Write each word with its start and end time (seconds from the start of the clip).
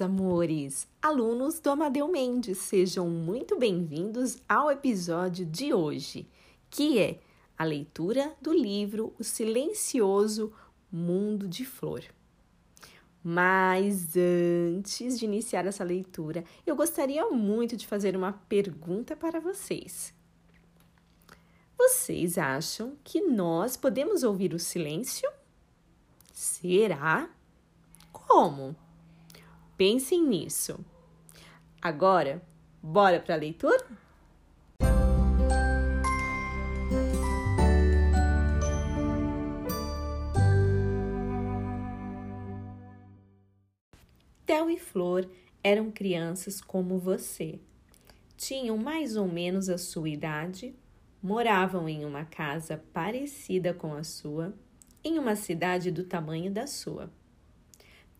Amores! 0.00 0.88
Alunos 1.02 1.60
do 1.60 1.68
Amadeu 1.68 2.08
Mendes, 2.08 2.58
sejam 2.58 3.08
muito 3.08 3.58
bem-vindos 3.58 4.38
ao 4.48 4.70
episódio 4.70 5.44
de 5.44 5.74
hoje, 5.74 6.26
que 6.70 6.98
é 6.98 7.20
a 7.58 7.64
leitura 7.64 8.34
do 8.40 8.52
livro 8.52 9.12
O 9.18 9.24
Silencioso 9.24 10.52
Mundo 10.90 11.46
de 11.46 11.64
Flor. 11.64 12.02
Mas 13.22 14.14
antes 14.16 15.18
de 15.18 15.26
iniciar 15.26 15.66
essa 15.66 15.84
leitura, 15.84 16.44
eu 16.66 16.74
gostaria 16.74 17.28
muito 17.28 17.76
de 17.76 17.86
fazer 17.86 18.16
uma 18.16 18.32
pergunta 18.32 19.14
para 19.14 19.38
vocês. 19.38 20.14
Vocês 21.76 22.38
acham 22.38 22.96
que 23.04 23.20
nós 23.20 23.76
podemos 23.76 24.22
ouvir 24.22 24.54
o 24.54 24.58
silêncio? 24.58 25.30
Será? 26.32 27.28
Como? 28.10 28.74
Pensem 29.80 30.22
nisso. 30.22 30.78
Agora, 31.80 32.42
bora 32.82 33.18
para 33.18 33.34
a 33.34 33.38
leitura? 33.38 33.82
Theo 44.44 44.68
e 44.68 44.78
Flor 44.78 45.26
eram 45.64 45.90
crianças 45.90 46.60
como 46.60 46.98
você. 46.98 47.58
Tinham 48.36 48.76
mais 48.76 49.16
ou 49.16 49.26
menos 49.26 49.70
a 49.70 49.78
sua 49.78 50.10
idade, 50.10 50.74
moravam 51.22 51.88
em 51.88 52.04
uma 52.04 52.26
casa 52.26 52.84
parecida 52.92 53.72
com 53.72 53.94
a 53.94 54.04
sua, 54.04 54.52
em 55.02 55.18
uma 55.18 55.34
cidade 55.34 55.90
do 55.90 56.04
tamanho 56.04 56.52
da 56.52 56.66
sua. 56.66 57.10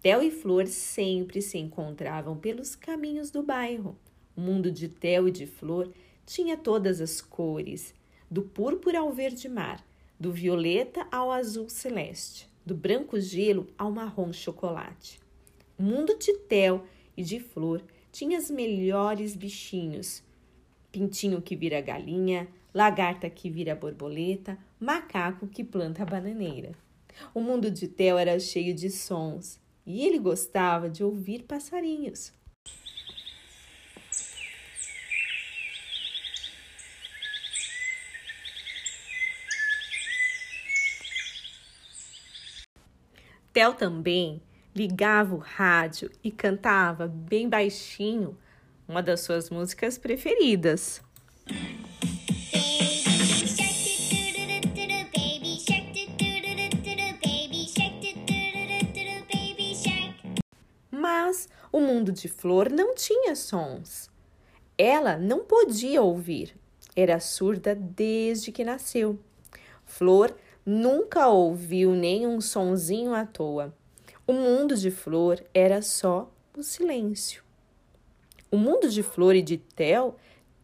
Theo 0.02 0.22
e 0.22 0.30
Flor 0.30 0.66
sempre 0.66 1.42
se 1.42 1.58
encontravam 1.58 2.34
pelos 2.34 2.74
caminhos 2.74 3.30
do 3.30 3.42
bairro. 3.42 3.98
O 4.34 4.40
mundo 4.40 4.70
de 4.72 4.88
Theo 4.88 5.28
e 5.28 5.30
de 5.30 5.46
Flor 5.46 5.92
tinha 6.24 6.56
todas 6.56 7.02
as 7.02 7.20
cores, 7.20 7.94
do 8.30 8.40
púrpura 8.40 9.00
ao 9.00 9.12
verde 9.12 9.46
mar, 9.46 9.84
do 10.18 10.32
violeta 10.32 11.06
ao 11.12 11.30
azul 11.30 11.68
celeste, 11.68 12.48
do 12.64 12.74
branco 12.74 13.20
gelo 13.20 13.66
ao 13.76 13.90
marrom 13.90 14.32
chocolate. 14.32 15.20
O 15.78 15.82
mundo 15.82 16.16
de 16.18 16.32
Theo 16.32 16.82
e 17.14 17.22
de 17.22 17.38
Flor 17.38 17.82
tinha 18.10 18.38
os 18.38 18.50
melhores 18.50 19.36
bichinhos: 19.36 20.22
pintinho 20.90 21.42
que 21.42 21.54
vira 21.54 21.80
galinha, 21.82 22.48
lagarta 22.72 23.28
que 23.28 23.50
vira 23.50 23.74
borboleta, 23.74 24.56
macaco 24.78 25.46
que 25.46 25.62
planta 25.62 26.06
bananeira. 26.06 26.72
O 27.34 27.40
mundo 27.42 27.70
de 27.70 27.86
Theo 27.86 28.16
era 28.16 28.38
cheio 28.40 28.74
de 28.74 28.88
sons, 28.88 29.60
e 29.90 30.06
ele 30.06 30.18
gostava 30.18 30.88
de 30.88 31.02
ouvir 31.02 31.42
passarinhos. 31.42 32.32
Theo 43.52 43.74
também 43.74 44.40
ligava 44.74 45.34
o 45.34 45.38
rádio 45.38 46.10
e 46.22 46.30
cantava 46.30 47.08
bem 47.08 47.48
baixinho 47.48 48.38
uma 48.86 49.02
das 49.02 49.20
suas 49.20 49.50
músicas 49.50 49.98
preferidas. 49.98 51.02
O 61.80 61.82
mundo 61.82 62.12
de 62.12 62.28
Flor 62.28 62.70
não 62.70 62.94
tinha 62.94 63.34
sons. 63.34 64.10
Ela 64.76 65.16
não 65.16 65.40
podia 65.40 66.02
ouvir. 66.02 66.54
Era 66.94 67.18
surda 67.18 67.74
desde 67.74 68.52
que 68.52 68.62
nasceu. 68.62 69.18
Flor 69.86 70.36
nunca 70.64 71.28
ouviu 71.28 71.92
nenhum 71.92 72.38
sonzinho 72.38 73.14
à 73.14 73.24
toa. 73.24 73.74
O 74.26 74.34
mundo 74.34 74.76
de 74.76 74.90
Flor 74.90 75.42
era 75.54 75.80
só 75.80 76.30
o 76.54 76.62
silêncio. 76.62 77.42
O 78.50 78.58
mundo 78.58 78.90
de 78.90 79.02
Flor 79.02 79.34
e 79.34 79.40
de 79.40 79.56
Tel 79.56 80.16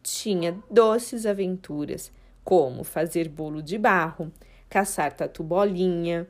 tinha 0.03 0.61
doces 0.69 1.25
aventuras, 1.25 2.11
como 2.43 2.83
fazer 2.83 3.27
bolo 3.27 3.63
de 3.63 3.79
barro, 3.79 4.31
caçar 4.69 5.13
tatu-bolinha, 5.13 6.27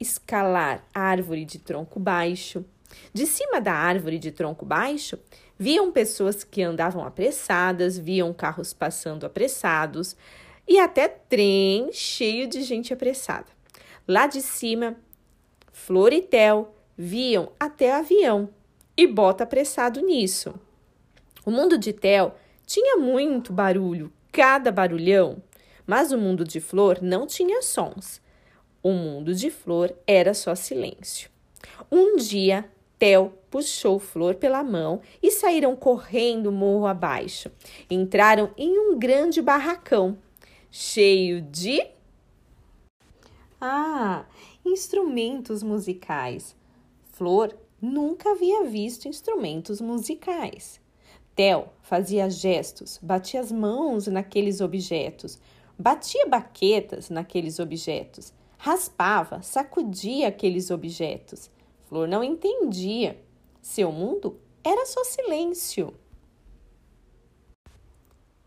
escalar 0.00 0.84
árvore 0.92 1.44
de 1.44 1.60
tronco 1.60 2.00
baixo, 2.00 2.64
de 3.12 3.26
cima 3.26 3.60
da 3.60 3.72
árvore 3.72 4.18
de 4.18 4.30
tronco 4.30 4.64
baixo, 4.64 5.18
viam 5.58 5.92
pessoas 5.92 6.44
que 6.44 6.62
andavam 6.62 7.04
apressadas, 7.04 7.98
viam 7.98 8.32
carros 8.32 8.72
passando 8.72 9.24
apressados 9.24 10.16
e 10.66 10.78
até 10.78 11.08
trem 11.08 11.90
cheio 11.92 12.48
de 12.48 12.62
gente 12.62 12.92
apressada. 12.92 13.46
Lá 14.06 14.26
de 14.26 14.40
cima, 14.40 14.96
Flor 15.72 16.12
e 16.12 16.22
Tel 16.22 16.74
viam 16.96 17.52
até 17.58 17.92
avião 17.92 18.48
e 18.96 19.06
bota 19.06 19.44
apressado 19.44 20.00
nisso. 20.00 20.54
O 21.44 21.50
mundo 21.50 21.76
de 21.76 21.92
Tel 21.92 22.36
tinha 22.66 22.96
muito 22.96 23.52
barulho, 23.52 24.12
cada 24.32 24.72
barulhão, 24.72 25.42
mas 25.86 26.12
o 26.12 26.18
mundo 26.18 26.44
de 26.44 26.60
Flor 26.60 26.98
não 27.02 27.26
tinha 27.26 27.60
sons. 27.62 28.20
O 28.82 28.92
mundo 28.92 29.34
de 29.34 29.50
Flor 29.50 29.94
era 30.06 30.34
só 30.34 30.54
silêncio. 30.54 31.30
Um 31.90 32.16
dia, 32.16 32.70
Theo 32.98 33.32
puxou 33.50 33.98
Flor 33.98 34.36
pela 34.36 34.62
mão 34.62 35.00
e 35.22 35.30
saíram 35.30 35.76
correndo 35.76 36.52
morro 36.52 36.86
abaixo. 36.86 37.50
Entraram 37.90 38.50
em 38.56 38.78
um 38.78 38.98
grande 38.98 39.42
barracão, 39.42 40.18
cheio 40.70 41.40
de. 41.40 41.86
Ah, 43.60 44.24
instrumentos 44.64 45.62
musicais. 45.62 46.56
Flor 47.12 47.56
nunca 47.80 48.32
havia 48.32 48.64
visto 48.64 49.06
instrumentos 49.06 49.80
musicais. 49.80 50.80
Theo 51.34 51.66
fazia 51.82 52.30
gestos, 52.30 52.98
batia 53.02 53.40
as 53.40 53.50
mãos 53.50 54.06
naqueles 54.06 54.60
objetos, 54.60 55.38
batia 55.78 56.26
baquetas 56.26 57.10
naqueles 57.10 57.58
objetos, 57.58 58.32
raspava, 58.56 59.42
sacudia 59.42 60.28
aqueles 60.28 60.70
objetos. 60.70 61.50
Flor 61.86 62.08
não 62.08 62.24
entendia. 62.24 63.20
Seu 63.60 63.90
mundo 63.92 64.38
era 64.62 64.86
só 64.86 65.04
silêncio. 65.04 65.94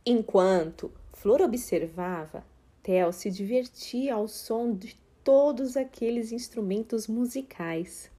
Enquanto 0.05 0.91
Flor 1.13 1.41
observava, 1.41 2.45
Theo 2.81 3.11
se 3.11 3.29
divertia 3.29 4.15
ao 4.15 4.27
som 4.27 4.73
de 4.73 4.95
todos 5.23 5.75
aqueles 5.75 6.31
instrumentos 6.31 7.07
musicais. 7.07 8.09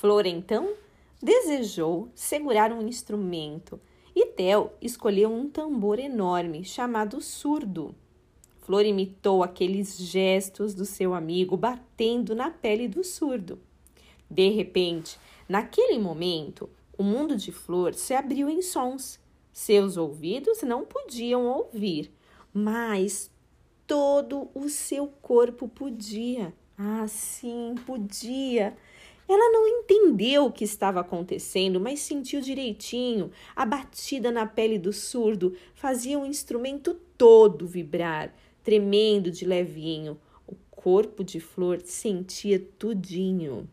Flor 0.00 0.24
então 0.24 0.72
desejou 1.22 2.08
segurar 2.14 2.72
um 2.72 2.88
instrumento 2.88 3.78
e 4.16 4.24
Theo 4.24 4.70
escolheu 4.80 5.30
um 5.30 5.46
tambor 5.46 5.98
enorme 5.98 6.64
chamado 6.64 7.20
surdo. 7.20 7.94
Flor 8.62 8.86
imitou 8.86 9.42
aqueles 9.42 9.98
gestos 9.98 10.72
do 10.72 10.86
seu 10.86 11.12
amigo 11.12 11.54
batendo 11.54 12.34
na 12.34 12.50
pele 12.50 12.88
do 12.88 13.04
surdo. 13.04 13.58
De 14.30 14.48
repente, 14.48 15.18
naquele 15.46 15.98
momento, 15.98 16.70
o 16.96 17.02
mundo 17.02 17.36
de 17.36 17.52
Flor 17.52 17.92
se 17.92 18.14
abriu 18.14 18.48
em 18.48 18.62
sons. 18.62 19.20
Seus 19.52 19.98
ouvidos 19.98 20.62
não 20.62 20.82
podiam 20.82 21.44
ouvir, 21.44 22.10
mas 22.54 23.30
todo 23.86 24.48
o 24.54 24.66
seu 24.70 25.08
corpo 25.20 25.68
podia. 25.68 26.54
Ah, 26.78 27.06
sim, 27.06 27.74
podia. 27.84 28.74
Ela 29.32 29.52
não 29.52 29.64
entendeu 29.68 30.46
o 30.46 30.52
que 30.52 30.64
estava 30.64 30.98
acontecendo, 30.98 31.78
mas 31.78 32.00
sentiu 32.00 32.40
direitinho. 32.40 33.30
A 33.54 33.64
batida 33.64 34.32
na 34.32 34.44
pele 34.44 34.76
do 34.76 34.92
surdo 34.92 35.54
fazia 35.72 36.18
o 36.18 36.26
instrumento 36.26 36.94
todo 37.16 37.64
vibrar, 37.64 38.34
tremendo 38.64 39.30
de 39.30 39.44
levinho. 39.44 40.18
O 40.48 40.56
corpo 40.68 41.22
de 41.22 41.38
Flor 41.38 41.80
sentia 41.84 42.58
tudinho. 42.76 43.70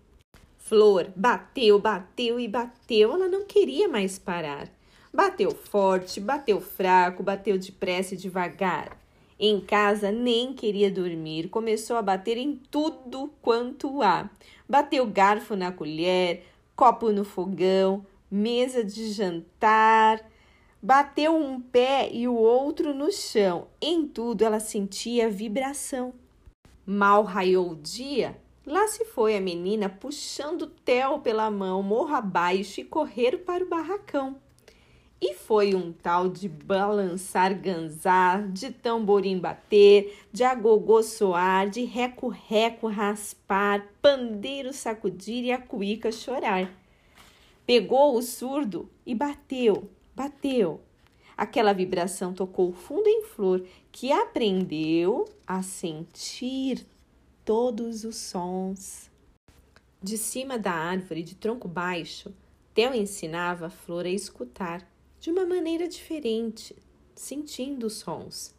Flor 0.59 1.11
bateu, 1.15 1.79
bateu 1.79 2.39
e 2.39 2.47
bateu, 2.47 3.13
ela 3.13 3.27
não 3.27 3.43
queria 3.43 3.87
mais 3.87 4.19
parar. 4.19 4.69
Bateu 5.11 5.49
forte, 5.49 6.19
bateu 6.19 6.61
fraco, 6.61 7.23
bateu 7.23 7.57
depressa 7.57 8.13
e 8.13 8.17
devagar. 8.17 8.95
Em 9.39 9.59
casa 9.61 10.11
nem 10.11 10.51
queria 10.51 10.89
dormir, 10.89 11.49
começou 11.49 11.95
a 11.95 12.01
bater 12.01 12.37
em 12.37 12.55
tudo 12.55 13.31
quanto 13.39 14.01
há. 14.01 14.29
Bateu 14.67 15.05
garfo 15.05 15.55
na 15.55 15.71
colher, 15.71 16.45
copo 16.75 17.11
no 17.11 17.23
fogão, 17.23 18.05
mesa 18.29 18.83
de 18.83 19.11
jantar. 19.11 20.23
Bateu 20.81 21.35
um 21.35 21.59
pé 21.59 22.09
e 22.11 22.27
o 22.27 22.35
outro 22.35 22.93
no 22.93 23.11
chão. 23.11 23.67
Em 23.81 24.07
tudo 24.07 24.43
ela 24.43 24.59
sentia 24.59 25.29
vibração. 25.29 26.13
Mal 26.85 27.23
raiou 27.23 27.71
o 27.71 27.75
dia, 27.75 28.39
lá 28.65 28.87
se 28.87 29.03
foi 29.03 29.35
a 29.35 29.41
menina 29.41 29.89
puxando 29.89 30.67
Theo 30.67 31.19
pela 31.19 31.51
mão, 31.51 31.83
morro 31.83 32.15
abaixo, 32.15 32.79
e 32.79 32.85
correr 32.85 33.39
para 33.39 33.63
o 33.63 33.67
barracão. 33.67 34.37
E 35.19 35.33
foi 35.33 35.73
um 35.73 35.91
tal 35.91 36.29
de 36.29 36.47
balançar 36.47 37.59
ganzar, 37.59 38.47
de 38.49 38.71
tamborim 38.71 39.39
bater, 39.39 40.15
de 40.31 40.43
agogô 40.43 41.01
soar, 41.01 41.67
de 41.69 41.83
reco-reco 41.83 42.87
raspar, 42.87 43.87
pandeiro 43.99 44.71
sacudir 44.71 45.43
e 45.45 45.51
a 45.51 45.57
cuíca 45.57 46.11
chorar. 46.11 46.71
Pegou 47.65 48.15
o 48.15 48.21
surdo 48.21 48.87
e 49.03 49.15
bateu, 49.15 49.89
bateu. 50.15 50.81
Aquela 51.35 51.73
vibração 51.73 52.31
tocou 52.31 52.71
fundo 52.71 53.07
em 53.07 53.23
flor, 53.23 53.65
que 53.91 54.11
aprendeu 54.11 55.25
a 55.47 55.63
sentir 55.63 56.85
todos 57.43 58.03
os 58.03 58.17
sons. 58.17 59.09
De 60.01 60.15
cima 60.15 60.59
da 60.59 60.71
árvore 60.71 61.23
de 61.23 61.35
tronco 61.35 61.67
baixo, 61.67 62.31
Theo 62.73 62.93
ensinava 62.93 63.65
a 63.65 63.69
flor 63.71 64.05
a 64.05 64.09
escutar 64.09 64.87
de 65.19 65.31
uma 65.31 65.45
maneira 65.45 65.87
diferente, 65.87 66.75
sentindo 67.15 67.87
os 67.87 67.93
sons. 67.93 68.55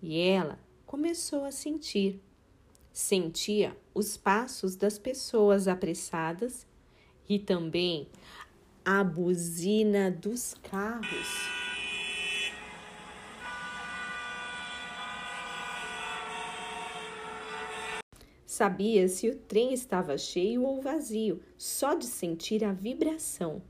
E 0.00 0.20
ela 0.20 0.58
começou 0.86 1.44
a 1.44 1.50
sentir. 1.50 2.20
Sentia 2.92 3.76
os 3.92 4.16
passos 4.16 4.76
das 4.76 4.98
pessoas 4.98 5.66
apressadas 5.66 6.66
e 7.28 7.38
também 7.38 8.08
a 8.84 9.02
buzina 9.02 10.10
dos 10.10 10.54
carros. 10.54 11.28
Sabia 18.46 19.08
se 19.08 19.28
o 19.28 19.34
trem 19.34 19.72
estava 19.74 20.16
cheio 20.16 20.62
ou 20.62 20.80
vazio, 20.80 21.42
só 21.58 21.94
de 21.94 22.06
sentir 22.06 22.62
a 22.62 22.72
vibração 22.72 23.60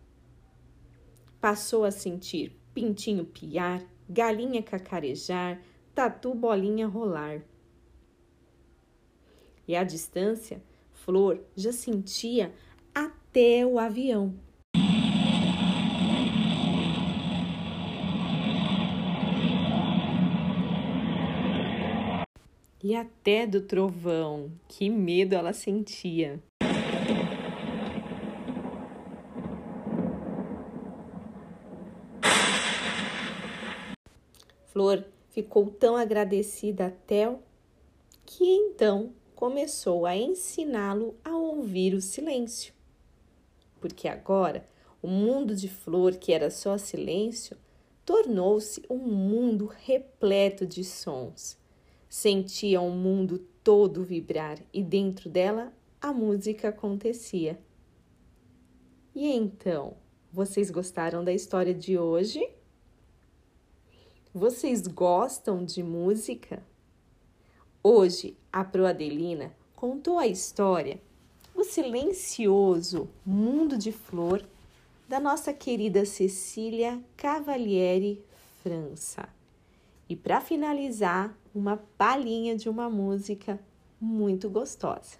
passou 1.45 1.85
a 1.85 1.91
sentir 1.91 2.59
pintinho 2.73 3.23
piar, 3.23 3.83
galinha 4.09 4.63
cacarejar, 4.63 5.61
tatu 5.95 6.35
bolinha 6.35 6.87
rolar. 6.87 7.43
E 9.69 9.77
à 9.77 9.85
distância, 9.85 10.63
Flor 10.91 11.39
já 11.55 11.71
sentia 11.71 12.51
até 12.95 13.67
o 13.67 13.79
avião. 13.79 14.35
E 22.83 22.97
até 22.97 23.47
do 23.47 23.61
trovão, 23.61 24.51
que 24.67 24.89
medo 24.89 25.35
ela 25.35 25.53
sentia. 25.53 26.43
Flor 34.75 35.05
ficou 35.31 35.71
tão 35.71 35.97
agradecida 35.97 36.87
a 36.87 36.91
Theo 36.91 37.39
que 38.27 38.45
então 38.45 39.13
começou 39.37 40.05
a 40.05 40.17
ensiná-lo 40.17 41.15
a 41.25 41.37
ouvir 41.37 41.95
o 41.95 42.01
silêncio. 42.01 42.75
Porque 43.81 44.09
agora 44.09 44.69
o 45.01 45.07
mundo 45.07 45.55
de 45.55 45.69
Flor, 45.69 46.17
que 46.17 46.33
era 46.33 46.51
só 46.51 46.77
silêncio, 46.77 47.57
tornou-se 48.05 48.83
um 48.91 48.99
mundo 48.99 49.67
repleto 49.67 50.67
de 50.67 50.83
sons. 50.83 51.57
Sentia 52.09 52.81
o 52.81 52.89
um 52.89 52.97
mundo 52.97 53.39
todo 53.63 54.03
vibrar 54.03 54.59
e 54.73 54.83
dentro 54.83 55.31
dela 55.31 55.73
a 56.01 56.13
música 56.13 56.71
acontecia. 56.71 57.61
E 59.15 59.31
então, 59.31 59.97
vocês 60.33 60.69
gostaram 60.69 61.23
da 61.23 61.33
história 61.33 61.73
de 61.73 61.97
hoje? 61.97 62.54
Vocês 64.37 64.85
gostam 64.89 65.65
de 65.65 65.81
música? 65.81 66.61
Hoje, 67.81 68.37
a 68.53 68.65
Proadelina 68.65 69.55
contou 69.77 70.19
a 70.19 70.27
história 70.27 71.01
O 71.55 71.63
Silencioso 71.63 73.09
Mundo 73.25 73.79
de 73.79 73.93
Flor 73.93 74.45
da 75.09 75.21
nossa 75.21 75.53
querida 75.53 76.05
Cecília 76.05 77.01
Cavalieri 77.17 78.21
França. 78.61 79.29
E 80.09 80.17
para 80.17 80.41
finalizar, 80.41 81.33
uma 81.55 81.77
palhinha 81.97 82.57
de 82.57 82.69
uma 82.69 82.91
música 82.91 83.61
muito 84.01 84.51
gostosa. 84.51 85.17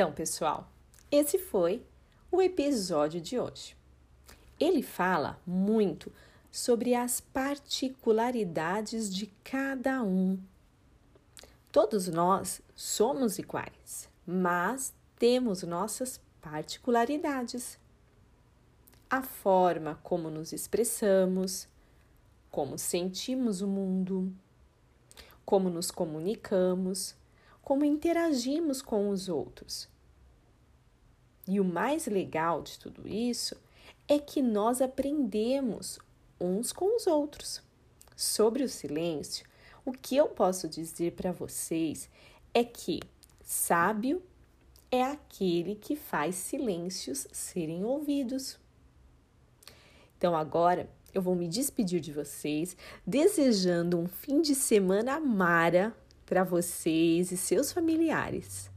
Então, 0.00 0.12
pessoal, 0.12 0.66
esse 1.10 1.36
foi 1.36 1.84
o 2.32 2.40
episódio 2.40 3.20
de 3.20 3.38
hoje. 3.38 3.76
Ele 4.58 4.82
fala 4.82 5.38
muito 5.46 6.10
sobre 6.50 6.94
as 6.94 7.20
particularidades 7.20 9.14
de 9.14 9.26
cada 9.44 10.02
um. 10.02 10.40
Todos 11.70 12.08
nós 12.08 12.62
somos 12.74 13.38
iguais, 13.38 14.08
mas 14.26 14.94
temos 15.18 15.64
nossas 15.64 16.18
particularidades. 16.40 17.78
A 19.10 19.22
forma 19.22 20.00
como 20.02 20.30
nos 20.30 20.54
expressamos, 20.54 21.68
como 22.50 22.78
sentimos 22.78 23.60
o 23.60 23.68
mundo, 23.68 24.32
como 25.44 25.68
nos 25.68 25.90
comunicamos, 25.90 27.19
como 27.70 27.84
interagimos 27.84 28.82
com 28.82 29.10
os 29.10 29.28
outros. 29.28 29.88
E 31.46 31.60
o 31.60 31.64
mais 31.64 32.06
legal 32.06 32.62
de 32.62 32.76
tudo 32.76 33.06
isso 33.06 33.54
é 34.08 34.18
que 34.18 34.42
nós 34.42 34.82
aprendemos 34.82 36.00
uns 36.40 36.72
com 36.72 36.96
os 36.96 37.06
outros. 37.06 37.62
Sobre 38.16 38.64
o 38.64 38.68
silêncio, 38.68 39.46
o 39.84 39.92
que 39.92 40.16
eu 40.16 40.26
posso 40.26 40.68
dizer 40.68 41.12
para 41.12 41.30
vocês 41.30 42.10
é 42.52 42.64
que 42.64 42.98
sábio 43.40 44.20
é 44.90 45.04
aquele 45.04 45.76
que 45.76 45.94
faz 45.94 46.34
silêncios 46.34 47.28
serem 47.30 47.84
ouvidos. 47.84 48.58
Então 50.18 50.34
agora 50.34 50.90
eu 51.14 51.22
vou 51.22 51.36
me 51.36 51.46
despedir 51.46 52.00
de 52.00 52.12
vocês, 52.12 52.76
desejando 53.06 53.96
um 53.96 54.08
fim 54.08 54.42
de 54.42 54.56
semana 54.56 55.20
mara 55.20 55.94
para 56.30 56.44
vocês 56.44 57.32
e 57.32 57.36
seus 57.36 57.72
familiares. 57.72 58.70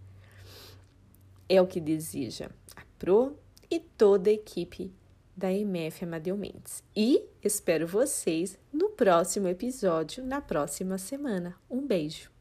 É 1.47 1.61
o 1.61 1.67
que 1.67 1.79
deseja 1.79 2.49
Pro 2.97 3.37
e 3.69 3.79
toda 3.79 4.31
a 4.31 4.33
equipe 4.33 4.91
da 5.37 5.53
MF 5.53 6.03
Amadeu 6.03 6.35
Mendes. 6.35 6.83
E 6.95 7.23
espero 7.43 7.85
vocês 7.85 8.57
no 8.71 8.89
próximo 8.89 9.47
episódio, 9.47 10.25
na 10.25 10.41
próxima 10.41 10.97
semana. 10.97 11.55
Um 11.69 11.85
beijo! 11.85 12.32